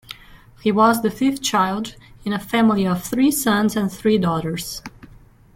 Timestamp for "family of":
2.39-3.03